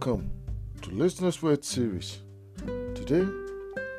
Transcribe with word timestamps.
Welcome 0.00 0.30
to 0.82 0.90
Listener's 0.90 1.42
Word 1.42 1.64
series. 1.64 2.18
Today, 2.94 3.26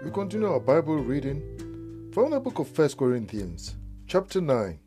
we 0.01 0.09
continue 0.11 0.47
our 0.49 0.61
Bible 0.61 0.95
reading 0.95 2.09
from 2.13 2.31
the 2.31 2.39
book 2.39 2.59
of 2.59 2.77
1 2.77 2.91
Corinthians, 2.91 3.75
chapter 4.07 4.39
9. 4.39 4.79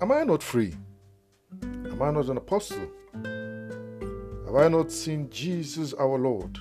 Am 0.00 0.12
I 0.12 0.22
not 0.22 0.44
free? 0.44 0.76
Am 1.60 2.00
I 2.00 2.12
not 2.12 2.28
an 2.28 2.36
apostle? 2.36 2.86
Have 4.46 4.54
I 4.54 4.68
not 4.68 4.92
seen 4.92 5.28
Jesus 5.28 5.92
our 5.94 6.16
Lord? 6.16 6.60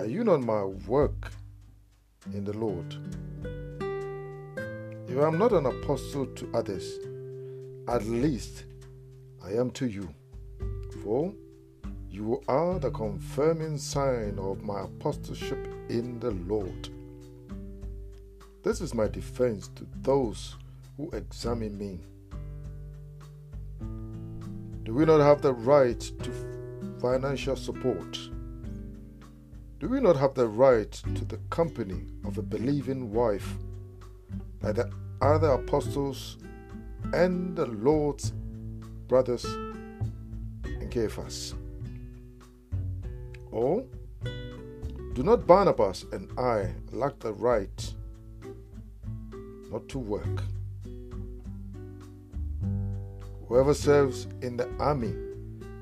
Are 0.00 0.04
you 0.04 0.24
not 0.24 0.42
my 0.42 0.64
work 0.64 1.32
in 2.34 2.44
the 2.44 2.52
Lord? 2.52 2.94
If 5.08 5.18
I 5.18 5.28
am 5.28 5.38
not 5.38 5.52
an 5.52 5.64
apostle 5.64 6.26
to 6.26 6.50
others, 6.52 6.98
at 7.88 8.04
least 8.04 8.64
I 9.42 9.52
am 9.52 9.70
to 9.70 9.86
you. 9.86 10.14
For 11.02 11.32
you 12.08 12.42
are 12.46 12.78
the 12.78 12.90
confirming 12.90 13.78
sign 13.78 14.38
of 14.38 14.62
my 14.62 14.82
apostleship 14.82 15.66
in 15.88 16.20
the 16.20 16.30
Lord. 16.30 16.90
This 18.62 18.80
is 18.80 18.94
my 18.94 19.08
defense 19.08 19.68
to 19.74 19.86
those 20.02 20.56
who 20.96 21.10
examine 21.10 21.76
me. 21.76 21.98
Do 24.84 24.94
we 24.94 25.04
not 25.04 25.20
have 25.20 25.42
the 25.42 25.54
right 25.54 25.98
to 26.00 26.30
financial 27.00 27.56
support? 27.56 28.18
Do 29.80 29.88
we 29.88 30.00
not 30.00 30.16
have 30.16 30.34
the 30.34 30.46
right 30.46 30.92
to 30.92 31.24
the 31.24 31.38
company 31.50 32.06
of 32.24 32.38
a 32.38 32.42
believing 32.42 33.12
wife 33.12 33.54
like 34.60 34.76
the 34.76 34.92
other 35.20 35.48
apostles 35.48 36.38
and 37.12 37.56
the 37.56 37.66
Lord's 37.66 38.32
brothers 39.08 39.44
us. 40.96 41.54
Or 43.50 43.84
do 45.14 45.22
not 45.22 45.46
Barnabas 45.46 46.04
and 46.12 46.30
I 46.38 46.74
lack 46.90 47.18
the 47.18 47.32
right 47.32 47.94
not 49.70 49.88
to 49.88 49.98
work? 49.98 50.42
Whoever 53.48 53.72
serves 53.74 54.26
in 54.42 54.56
the 54.56 54.68
army 54.78 55.14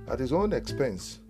at 0.09 0.21
his 0.21 0.33
own 0.33 0.53
expense, 0.53 1.21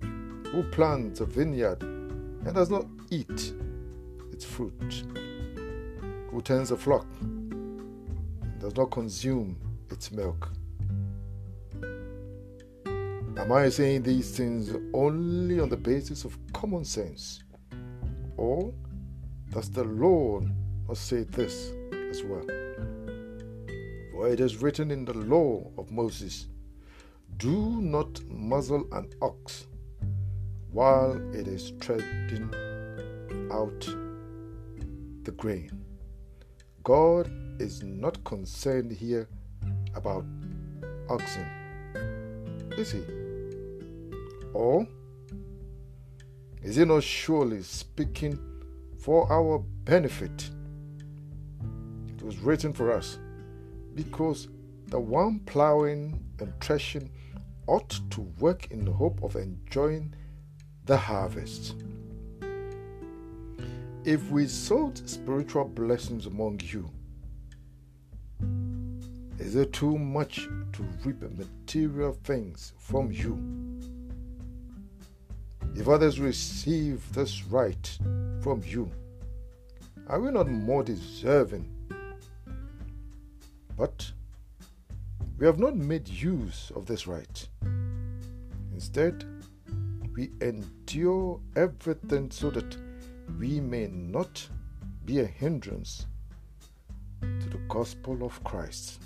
who 0.00 0.62
plants 0.70 1.20
a 1.20 1.26
vineyard 1.26 1.82
and 1.82 2.54
does 2.54 2.70
not 2.70 2.86
eat 3.10 3.54
its 4.32 4.44
fruit, 4.44 5.04
who 6.30 6.40
tends 6.42 6.70
a 6.70 6.76
flock 6.76 7.06
and 7.20 8.60
does 8.60 8.76
not 8.76 8.90
consume 8.92 9.56
its 9.90 10.12
milk 10.12 10.48
Am 13.40 13.52
I 13.52 13.70
saying 13.70 14.02
these 14.02 14.36
things 14.36 14.70
only 14.92 15.60
on 15.60 15.70
the 15.70 15.76
basis 15.76 16.26
of 16.26 16.36
common 16.52 16.84
sense? 16.84 17.42
Or 18.36 18.70
does 19.48 19.70
the 19.70 19.84
Lord 19.84 20.44
say 20.92 21.22
this 21.22 21.72
as 22.10 22.22
well? 22.22 22.44
For 24.12 24.28
it 24.28 24.40
is 24.40 24.60
written 24.60 24.90
in 24.90 25.06
the 25.06 25.14
law 25.14 25.64
of 25.78 25.90
Moses 25.90 26.48
Do 27.38 27.80
not 27.80 28.22
muzzle 28.28 28.86
an 28.92 29.10
ox 29.22 29.66
while 30.70 31.16
it 31.34 31.48
is 31.48 31.72
treading 31.80 32.54
out 33.50 33.80
the 35.24 35.32
grain. 35.32 35.82
God 36.84 37.32
is 37.58 37.82
not 37.82 38.22
concerned 38.24 38.92
here 38.92 39.30
about 39.94 40.26
oxen, 41.08 41.46
is 42.76 42.92
he? 42.92 43.19
Or 44.52 44.86
is 46.62 46.76
he 46.76 46.84
not 46.84 47.02
surely 47.02 47.62
speaking 47.62 48.38
for 48.98 49.30
our 49.32 49.58
benefit? 49.84 50.50
It 52.08 52.22
was 52.22 52.38
written 52.38 52.72
for 52.72 52.92
us 52.92 53.18
because 53.94 54.48
the 54.88 55.00
one 55.00 55.40
plowing 55.40 56.22
and 56.38 56.52
threshing 56.60 57.10
ought 57.66 58.00
to 58.10 58.20
work 58.40 58.70
in 58.70 58.84
the 58.84 58.92
hope 58.92 59.22
of 59.22 59.36
enjoying 59.36 60.12
the 60.84 60.96
harvest. 60.96 61.76
If 64.04 64.30
we 64.30 64.46
sowed 64.46 65.08
spiritual 65.08 65.66
blessings 65.66 66.26
among 66.26 66.60
you, 66.64 66.90
is 69.38 69.56
it 69.56 69.72
too 69.72 69.96
much 69.96 70.48
to 70.72 70.82
reap 71.04 71.22
material 71.22 72.12
things 72.24 72.72
from 72.78 73.12
you? 73.12 73.59
If 75.80 75.88
others 75.88 76.20
receive 76.20 77.10
this 77.14 77.42
right 77.44 77.98
from 78.42 78.62
you, 78.66 78.90
are 80.08 80.20
we 80.20 80.30
not 80.30 80.46
more 80.46 80.82
deserving? 80.82 81.70
But 83.78 84.12
we 85.38 85.46
have 85.46 85.58
not 85.58 85.76
made 85.76 86.06
use 86.06 86.70
of 86.76 86.84
this 86.84 87.06
right. 87.06 87.48
Instead, 88.74 89.24
we 90.14 90.30
endure 90.42 91.40
everything 91.56 92.30
so 92.30 92.50
that 92.50 92.76
we 93.38 93.58
may 93.58 93.86
not 93.86 94.46
be 95.06 95.20
a 95.20 95.24
hindrance 95.24 96.06
to 97.22 97.48
the 97.48 97.60
gospel 97.68 98.22
of 98.22 98.44
Christ. 98.44 99.00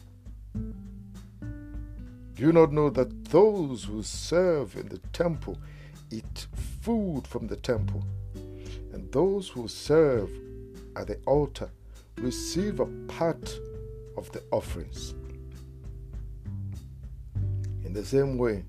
Do 2.35 2.43
you 2.43 2.53
not 2.53 2.73
know 2.73 2.91
that 2.91 3.27
those 3.27 3.85
who 3.85 4.03
serve 4.03 4.75
in 4.75 4.89
the 4.89 4.99
temple 5.13 5.57
eat 6.15 6.47
food 6.81 7.27
from 7.27 7.47
the 7.47 7.57
temple, 7.57 8.05
and 8.93 9.11
those 9.11 9.49
who 9.49 9.67
serve 9.67 10.31
at 10.97 11.09
the 11.09 11.19
altar 11.27 11.71
receive 12.19 12.79
a 12.79 12.87
part 13.09 13.59
of 14.17 14.31
the 14.33 14.43
offerings. 14.53 15.15
In 17.85 17.93
the 17.93 18.05
same 18.05 18.39
way, 18.39 18.65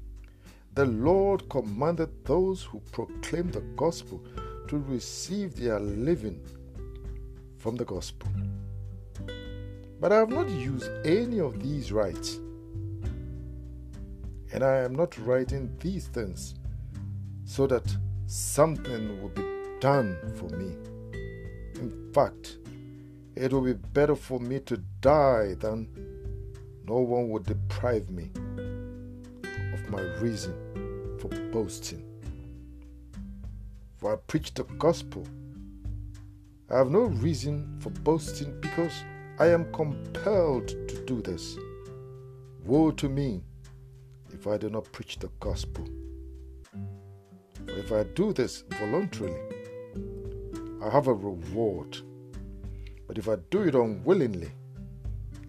the 0.73 0.85
Lord 0.85 1.47
commanded 1.49 2.09
those 2.25 2.63
who 2.63 2.79
proclaim 2.91 3.51
the 3.51 3.61
gospel 3.77 4.21
to 4.67 4.77
receive 4.77 5.55
their 5.55 5.79
living 5.79 6.41
from 7.59 7.75
the 7.75 7.85
gospel. 7.85 8.27
But 10.01 10.11
I 10.11 10.17
have 10.17 10.29
not 10.29 10.49
used 10.49 10.89
any 11.05 11.39
of 11.39 11.61
these 11.61 11.91
rights, 11.91 12.39
and 14.51 14.63
I 14.63 14.77
am 14.77 14.95
not 14.95 15.17
writing 15.19 15.75
these 15.79 16.07
things 16.07 16.55
so 17.45 17.67
that 17.67 17.95
something 18.25 19.21
will 19.21 19.29
be 19.29 19.45
done 19.79 20.17
for 20.35 20.49
me. 20.57 20.75
In 21.75 22.11
fact, 22.13 22.57
it 23.35 23.53
will 23.53 23.61
be 23.61 23.73
better 23.73 24.15
for 24.15 24.39
me 24.39 24.59
to 24.61 24.77
die 24.99 25.53
than 25.59 25.87
no 26.87 26.97
one 26.97 27.29
would 27.29 27.45
deprive 27.45 28.09
me 28.09 28.29
of 29.73 29.89
my 29.89 30.01
reason 30.19 30.53
for 31.19 31.27
boasting. 31.51 32.03
For 33.97 34.13
I 34.13 34.15
preach 34.27 34.53
the 34.53 34.63
gospel. 34.63 35.25
I 36.69 36.77
have 36.77 36.89
no 36.89 37.01
reason 37.01 37.77
for 37.79 37.91
boasting 37.91 38.59
because 38.59 39.03
I 39.37 39.47
am 39.47 39.71
compelled 39.71 40.67
to 40.67 41.05
do 41.05 41.21
this. 41.21 41.57
Woe 42.65 42.91
to 42.91 43.07
me 43.07 43.43
if 44.33 44.47
I 44.47 44.57
do 44.57 44.69
not 44.69 44.91
preach 44.91 45.19
the 45.19 45.29
gospel. 45.39 45.87
If 47.67 47.91
I 47.91 48.03
do 48.03 48.33
this 48.33 48.63
voluntarily, 48.69 49.39
I 50.83 50.89
have 50.89 51.07
a 51.07 51.13
reward. 51.13 51.97
But 53.07 53.17
if 53.17 53.27
I 53.27 53.35
do 53.49 53.61
it 53.63 53.75
unwillingly, 53.75 54.51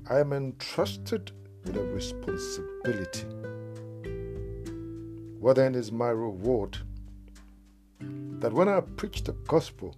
I 0.08 0.20
am 0.20 0.32
entrusted 0.32 1.32
with 1.64 1.76
a 1.76 1.84
responsibility. 1.84 3.26
What 5.40 5.56
then 5.56 5.74
is 5.74 5.92
my 5.92 6.08
reward? 6.08 6.78
That 8.00 8.52
when 8.52 8.68
I 8.68 8.80
preach 8.80 9.24
the 9.24 9.32
gospel, 9.32 9.96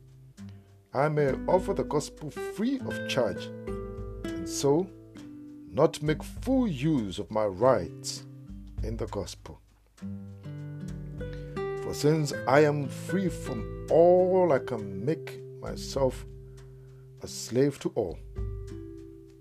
I 0.94 1.08
may 1.08 1.32
offer 1.46 1.74
the 1.74 1.84
gospel 1.84 2.30
free 2.30 2.78
of 2.80 3.08
charge, 3.08 3.46
and 4.24 4.48
so 4.48 4.88
not 5.70 6.02
make 6.02 6.22
full 6.22 6.66
use 6.66 7.18
of 7.18 7.30
my 7.30 7.44
rights 7.44 8.24
in 8.82 8.96
the 8.96 9.06
gospel. 9.06 9.60
For 11.88 11.94
since 11.94 12.34
I 12.46 12.64
am 12.64 12.86
free 12.86 13.30
from 13.30 13.86
all, 13.90 14.52
I 14.52 14.58
can 14.58 15.06
make 15.06 15.40
myself 15.58 16.26
a 17.22 17.26
slave 17.26 17.78
to 17.78 17.88
all 17.94 18.18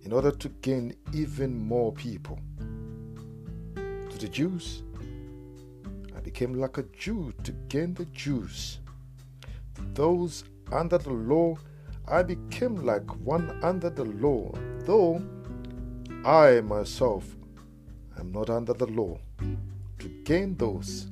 in 0.03 0.13
order 0.13 0.31
to 0.31 0.47
gain 0.61 0.95
even 1.13 1.53
more 1.53 1.91
people. 1.91 2.39
To 3.75 4.17
the 4.17 4.29
Jews, 4.29 4.83
I 6.15 6.21
became 6.21 6.53
like 6.53 6.77
a 6.77 6.83
Jew 6.83 7.33
to 7.43 7.51
gain 7.67 7.93
the 7.95 8.05
Jews. 8.05 8.79
To 9.75 9.81
those 9.93 10.45
under 10.71 10.99
the 10.99 11.11
law, 11.11 11.57
I 12.07 12.23
became 12.23 12.77
like 12.77 13.09
one 13.25 13.59
under 13.61 13.89
the 13.89 14.05
law, 14.05 14.53
though 14.85 15.21
I 16.23 16.61
myself 16.61 17.25
am 18.17 18.31
not 18.31 18.49
under 18.49 18.71
the 18.71 18.87
law, 18.87 19.19
to 19.99 20.07
gain 20.23 20.55
those 20.55 21.07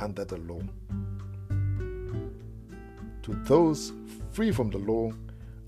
under 0.00 0.24
the 0.24 0.38
law. 0.38 0.60
To 3.22 3.34
those 3.44 3.92
free 4.32 4.50
from 4.50 4.70
the 4.70 4.78
law, 4.78 5.12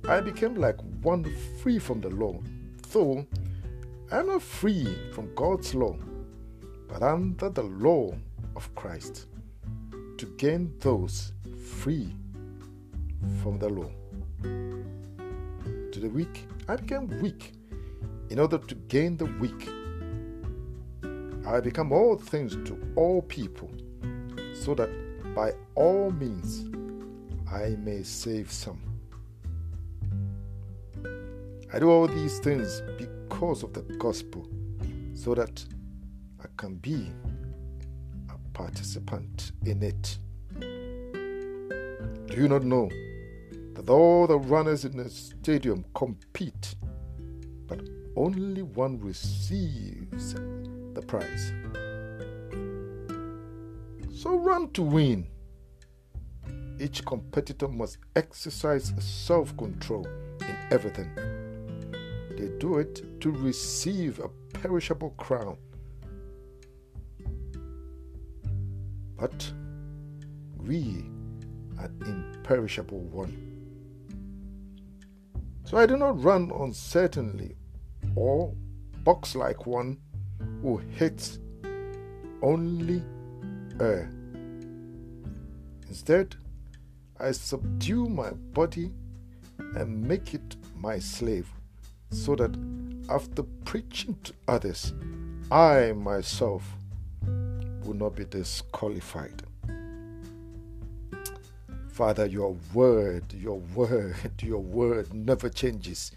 I 0.08 0.20
became 0.20 0.54
like 0.54 0.78
one 1.02 1.24
free 1.62 1.78
from 1.78 2.00
the 2.00 2.10
law, 2.10 2.40
though 2.90 3.26
I'm 4.10 4.26
not 4.26 4.42
free 4.42 4.88
from 5.12 5.34
God's 5.34 5.74
law, 5.74 5.96
but 6.88 7.02
under 7.02 7.48
the 7.48 7.62
law 7.62 8.14
of 8.56 8.74
Christ, 8.74 9.26
to 10.18 10.26
gain 10.36 10.74
those 10.80 11.32
free 11.80 12.14
from 13.42 13.58
the 13.58 13.68
law. 13.68 13.90
To 14.42 16.00
the 16.00 16.08
weak, 16.08 16.46
I 16.68 16.76
became 16.76 17.08
weak 17.20 17.52
in 18.30 18.38
order 18.38 18.58
to 18.58 18.74
gain 18.74 19.16
the 19.16 19.26
weak. 19.26 19.68
I 21.46 21.60
become 21.60 21.92
all 21.92 22.16
things 22.16 22.56
to 22.68 22.78
all 22.96 23.22
people, 23.22 23.70
so 24.54 24.74
that 24.74 24.90
by 25.34 25.52
all 25.74 26.10
means 26.10 26.66
I 27.50 27.76
may 27.78 28.02
save 28.02 28.50
some. 28.50 28.80
I 31.72 31.78
do 31.78 31.90
all 31.90 32.06
these 32.06 32.38
things 32.38 32.82
because 32.98 33.62
of 33.62 33.72
the 33.72 33.82
gospel, 33.96 34.46
so 35.14 35.34
that 35.34 35.64
I 36.40 36.46
can 36.56 36.74
be 36.76 37.10
a 38.28 38.38
participant 38.52 39.52
in 39.64 39.82
it. 39.82 40.18
Do 40.60 42.36
you 42.36 42.48
not 42.48 42.64
know 42.64 42.90
that 43.74 43.88
all 43.88 44.26
the 44.26 44.38
runners 44.38 44.84
in 44.84 44.96
the 44.96 45.08
stadium 45.08 45.84
compete, 45.94 46.74
but 47.66 47.80
only 48.16 48.62
one 48.62 48.98
receives 49.00 50.34
the 50.34 51.02
prize? 51.06 51.52
So 54.22 54.36
run 54.38 54.70
to 54.74 54.82
win. 54.82 55.26
Each 56.78 57.04
competitor 57.04 57.66
must 57.66 57.98
exercise 58.14 58.92
self 59.00 59.56
control 59.56 60.06
in 60.06 60.56
everything. 60.70 61.10
They 62.38 62.48
do 62.60 62.78
it 62.78 63.20
to 63.20 63.32
receive 63.32 64.20
a 64.20 64.28
perishable 64.60 65.10
crown. 65.16 65.56
But 69.18 69.52
we 70.56 71.04
an 71.80 71.98
imperishable 72.06 73.00
one. 73.00 73.34
So 75.64 75.78
I 75.78 75.86
do 75.86 75.96
not 75.96 76.22
run 76.22 76.52
uncertainly 76.60 77.56
or 78.14 78.54
box 79.02 79.34
like 79.34 79.66
one 79.66 79.98
who 80.62 80.76
hits 80.76 81.40
only 82.40 83.02
air. 83.82 84.08
Instead, 85.88 86.36
I 87.18 87.32
subdue 87.32 88.08
my 88.08 88.30
body 88.30 88.92
and 89.58 90.02
make 90.02 90.34
it 90.34 90.56
my 90.76 90.98
slave, 90.98 91.48
so 92.10 92.34
that 92.36 92.56
after 93.10 93.42
preaching 93.64 94.16
to 94.24 94.32
others, 94.48 94.94
I 95.50 95.92
myself 95.92 96.64
will 97.84 97.94
not 97.94 98.16
be 98.16 98.24
disqualified. 98.24 99.42
Father, 101.88 102.24
your 102.26 102.56
word, 102.72 103.32
your 103.34 103.58
word, 103.74 104.16
your 104.42 104.60
word 104.60 105.12
never 105.12 105.48
changes. 105.48 106.12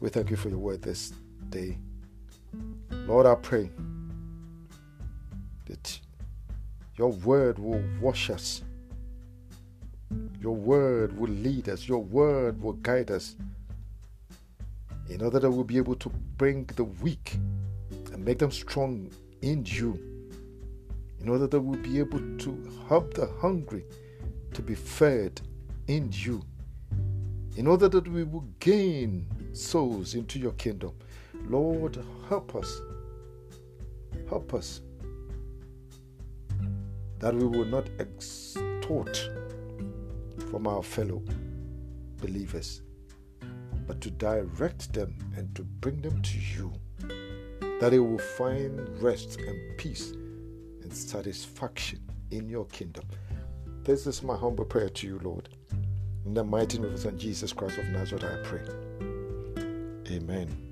We 0.00 0.08
thank 0.08 0.30
you 0.30 0.36
for 0.36 0.48
your 0.48 0.58
word 0.58 0.80
this 0.80 1.12
day. 1.50 1.76
Lord, 2.90 3.26
I 3.26 3.34
pray 3.34 3.70
that 5.70 5.98
your 6.96 7.12
word 7.12 7.58
will 7.58 7.82
wash 8.00 8.28
us. 8.30 8.62
Your 10.40 10.54
word 10.54 11.18
will 11.18 11.30
lead 11.30 11.68
us. 11.68 11.88
Your 11.88 12.02
word 12.02 12.60
will 12.60 12.74
guide 12.74 13.10
us. 13.10 13.36
In 15.08 15.22
order 15.22 15.38
that 15.38 15.50
we'll 15.50 15.64
be 15.64 15.78
able 15.78 15.96
to 15.96 16.08
bring 16.36 16.64
the 16.76 16.84
weak 16.84 17.38
and 18.12 18.24
make 18.24 18.38
them 18.38 18.50
strong 18.50 19.10
in 19.42 19.64
you 19.64 19.98
in 21.20 21.28
order 21.28 21.46
that 21.46 21.60
we'll 21.60 21.80
be 21.80 21.98
able 21.98 22.20
to 22.38 22.70
help 22.88 23.14
the 23.14 23.26
hungry 23.40 23.84
to 24.54 24.62
be 24.62 24.74
fed 24.74 25.40
in 25.86 26.10
you, 26.12 26.42
in 27.56 27.66
order 27.66 27.88
that 27.88 28.08
we 28.08 28.24
will 28.24 28.46
gain 28.58 29.26
souls 29.52 30.14
into 30.14 30.38
your 30.38 30.52
kingdom. 30.52 30.92
Lord, 31.48 32.02
help 32.28 32.54
us. 32.54 32.80
Help 34.28 34.54
us 34.54 34.80
that 37.20 37.34
we 37.34 37.44
will 37.44 37.66
not 37.66 37.88
extort 37.98 39.30
from 40.50 40.66
our 40.66 40.82
fellow 40.82 41.22
believers, 42.16 42.82
but 43.86 44.00
to 44.00 44.10
direct 44.10 44.92
them 44.92 45.14
and 45.36 45.54
to 45.54 45.62
bring 45.62 46.00
them 46.00 46.20
to 46.22 46.38
you, 46.38 46.72
that 47.80 47.90
they 47.90 47.98
will 47.98 48.18
find 48.18 48.80
rest 49.02 49.38
and 49.38 49.78
peace 49.78 50.10
and 50.10 50.92
satisfaction 50.92 52.00
in 52.30 52.48
your 52.48 52.64
kingdom. 52.66 53.04
This 53.84 54.06
is 54.06 54.22
my 54.22 54.36
humble 54.36 54.64
prayer 54.64 54.88
to 54.88 55.06
you, 55.06 55.20
Lord. 55.22 55.48
In 56.24 56.34
the 56.34 56.44
mighty 56.44 56.78
name 56.78 56.94
of 56.94 57.18
Jesus 57.18 57.52
Christ 57.52 57.78
of 57.78 57.86
Nazareth, 57.86 58.24
I 58.24 58.42
pray. 58.46 58.62
Amen. 60.14 60.69